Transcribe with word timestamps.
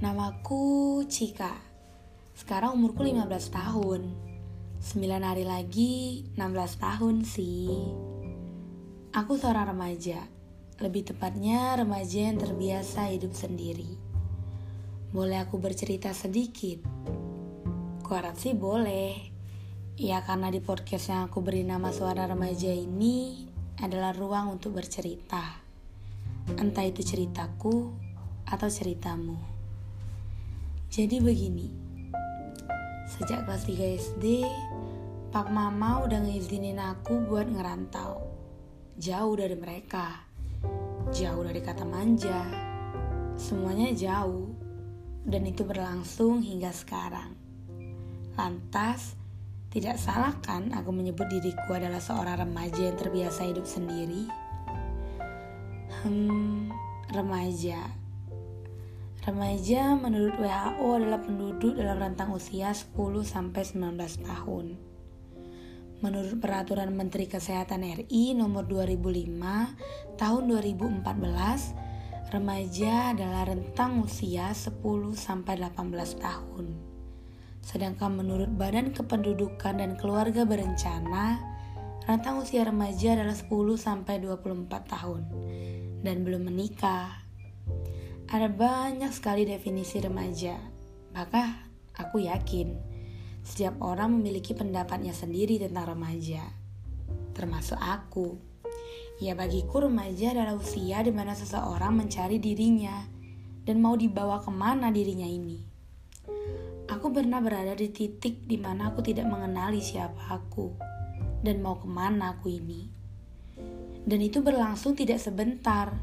Aku 0.00 1.04
Cika. 1.04 1.52
Sekarang 2.32 2.72
umurku 2.72 3.04
15 3.04 3.28
tahun. 3.52 4.08
9 4.80 4.96
hari 5.20 5.44
lagi 5.44 6.24
16 6.40 6.80
tahun 6.80 7.28
sih. 7.28 7.68
Aku 9.12 9.36
seorang 9.36 9.76
remaja. 9.76 10.24
Lebih 10.80 11.12
tepatnya 11.12 11.76
remaja 11.76 12.32
yang 12.32 12.40
terbiasa 12.40 13.12
hidup 13.12 13.36
sendiri. 13.36 14.00
Boleh 15.12 15.44
aku 15.44 15.60
bercerita 15.60 16.16
sedikit? 16.16 16.80
Kuharap 18.00 18.40
sih 18.40 18.56
boleh. 18.56 19.20
Ya 20.00 20.24
karena 20.24 20.48
di 20.48 20.64
podcast 20.64 21.12
yang 21.12 21.28
aku 21.28 21.44
beri 21.44 21.60
nama 21.60 21.92
Suara 21.92 22.24
Remaja 22.24 22.72
ini 22.72 23.44
adalah 23.76 24.16
ruang 24.16 24.56
untuk 24.56 24.80
bercerita. 24.80 25.60
Entah 26.56 26.88
itu 26.88 27.04
ceritaku 27.04 27.92
atau 28.48 28.68
ceritamu. 28.72 29.59
Jadi 30.90 31.22
begini, 31.22 31.70
sejak 33.06 33.46
kelas 33.46 33.62
3 33.62 33.94
SD, 33.94 34.42
Pak 35.30 35.46
Mama 35.46 36.02
udah 36.02 36.18
ngizinin 36.18 36.82
aku 36.82 37.30
buat 37.30 37.46
ngerantau. 37.46 38.26
Jauh 38.98 39.30
dari 39.38 39.54
mereka, 39.54 40.26
jauh 41.14 41.46
dari 41.46 41.62
kata 41.62 41.86
manja, 41.86 42.42
semuanya 43.38 43.94
jauh. 43.94 44.50
Dan 45.22 45.46
itu 45.46 45.62
berlangsung 45.62 46.42
hingga 46.42 46.74
sekarang. 46.74 47.38
Lantas, 48.34 49.14
tidak 49.70 49.94
salah 49.94 50.34
kan 50.42 50.74
aku 50.74 50.90
menyebut 50.90 51.30
diriku 51.30 51.70
adalah 51.78 52.02
seorang 52.02 52.50
remaja 52.50 52.90
yang 52.90 52.98
terbiasa 52.98 53.46
hidup 53.46 53.62
sendiri? 53.62 54.26
Hmm, 56.02 56.74
remaja 57.14 57.99
Remaja 59.20 60.00
menurut 60.00 60.32
WHO 60.40 60.96
adalah 60.96 61.20
penduduk 61.20 61.76
dalam 61.76 62.00
rentang 62.00 62.32
usia 62.32 62.72
10 62.72 62.96
sampai 63.20 63.68
19 63.68 64.00
tahun. 64.24 64.80
Menurut 66.00 66.40
Peraturan 66.40 66.88
Menteri 66.96 67.28
Kesehatan 67.28 67.84
RI 67.84 68.32
nomor 68.32 68.64
2005 68.64 70.16
tahun 70.16 70.42
2014, 71.04 72.32
remaja 72.32 73.12
adalah 73.12 73.52
rentang 73.52 74.00
usia 74.00 74.56
10 74.56 74.80
sampai 75.12 75.60
18 75.68 76.16
tahun. 76.16 76.80
Sedangkan 77.60 78.16
menurut 78.16 78.48
Badan 78.56 78.96
Kependudukan 78.96 79.84
dan 79.84 80.00
Keluarga 80.00 80.48
Berencana, 80.48 81.36
rentang 82.08 82.40
usia 82.40 82.64
remaja 82.64 83.20
adalah 83.20 83.36
10 83.36 83.52
sampai 83.76 84.16
24 84.16 84.64
tahun 84.88 85.28
dan 86.00 86.24
belum 86.24 86.48
menikah. 86.48 87.29
Ada 88.30 88.46
banyak 88.46 89.10
sekali 89.10 89.42
definisi 89.42 89.98
remaja. 89.98 90.54
Bahkan 91.10 91.46
aku 91.98 92.22
yakin 92.22 92.78
setiap 93.42 93.82
orang 93.82 94.22
memiliki 94.22 94.54
pendapatnya 94.54 95.10
sendiri 95.10 95.58
tentang 95.58 95.98
remaja. 95.98 96.38
Termasuk 97.34 97.74
aku. 97.74 98.38
Ya 99.18 99.34
bagiku 99.34 99.82
remaja 99.82 100.30
adalah 100.30 100.54
usia 100.54 101.02
di 101.02 101.10
mana 101.10 101.34
seseorang 101.34 101.90
mencari 101.90 102.38
dirinya 102.38 103.02
dan 103.66 103.82
mau 103.82 103.98
dibawa 103.98 104.38
ke 104.38 104.54
mana 104.54 104.94
dirinya 104.94 105.26
ini. 105.26 105.66
Aku 106.86 107.10
pernah 107.10 107.42
berada 107.42 107.74
di 107.74 107.90
titik 107.90 108.46
di 108.46 108.54
mana 108.62 108.94
aku 108.94 109.02
tidak 109.02 109.26
mengenali 109.26 109.82
siapa 109.82 110.38
aku 110.38 110.70
dan 111.42 111.58
mau 111.58 111.82
ke 111.82 111.90
mana 111.90 112.38
aku 112.38 112.46
ini. 112.46 112.86
Dan 114.06 114.22
itu 114.22 114.38
berlangsung 114.38 114.94
tidak 114.94 115.18
sebentar, 115.18 115.98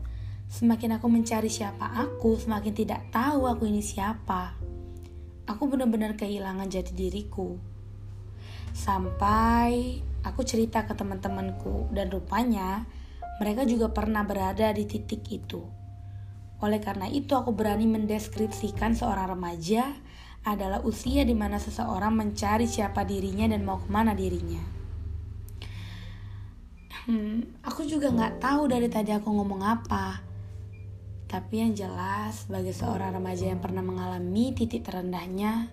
Semakin 0.48 0.96
aku 0.96 1.12
mencari 1.12 1.52
siapa 1.52 1.92
aku, 1.92 2.40
semakin 2.40 2.72
tidak 2.72 3.12
tahu 3.12 3.52
aku 3.52 3.68
ini 3.68 3.84
siapa. 3.84 4.56
Aku 5.44 5.68
benar-benar 5.68 6.16
kehilangan 6.16 6.72
jati 6.72 6.96
diriku. 6.96 7.60
Sampai 8.72 10.00
aku 10.24 10.48
cerita 10.48 10.88
ke 10.88 10.96
teman-temanku 10.96 11.92
dan 11.92 12.08
rupanya 12.08 12.88
mereka 13.44 13.68
juga 13.68 13.92
pernah 13.92 14.24
berada 14.24 14.72
di 14.72 14.88
titik 14.88 15.28
itu. 15.30 15.62
Oleh 16.64 16.82
karena 16.82 17.06
itu 17.06 17.38
aku 17.38 17.54
berani 17.54 17.86
mendeskripsikan 17.86 18.98
seorang 18.98 19.38
remaja 19.38 19.94
adalah 20.48 20.82
usia 20.82 21.28
di 21.28 21.36
mana 21.36 21.60
seseorang 21.60 22.16
mencari 22.16 22.66
siapa 22.66 23.04
dirinya 23.04 23.52
dan 23.52 23.62
mau 23.68 23.78
ke 23.78 23.90
mana 23.92 24.16
dirinya. 24.16 24.64
Hmm, 27.08 27.40
aku 27.64 27.88
juga 27.88 28.12
nggak 28.12 28.44
tahu 28.44 28.68
dari 28.68 28.92
tadi 28.92 29.16
aku 29.16 29.32
ngomong 29.32 29.62
apa. 29.64 30.27
Tapi 31.28 31.60
yang 31.60 31.76
jelas, 31.76 32.48
sebagai 32.48 32.72
seorang 32.72 33.12
remaja 33.12 33.52
yang 33.52 33.60
pernah 33.60 33.84
mengalami 33.84 34.56
titik 34.56 34.88
terendahnya, 34.88 35.68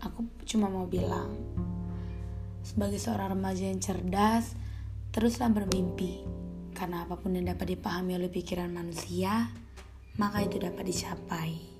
aku 0.00 0.24
cuma 0.48 0.72
mau 0.72 0.88
bilang, 0.88 1.28
sebagai 2.64 2.96
seorang 2.96 3.36
remaja 3.36 3.68
yang 3.68 3.84
cerdas, 3.84 4.56
teruslah 5.12 5.52
bermimpi, 5.52 6.24
karena 6.72 7.04
apa 7.04 7.20
pun 7.20 7.36
yang 7.36 7.52
dapat 7.52 7.76
dipahami 7.76 8.16
oleh 8.16 8.32
pikiran 8.32 8.72
manusia, 8.72 9.52
maka 10.16 10.40
itu 10.40 10.56
dapat 10.56 10.88
dicapai. 10.88 11.71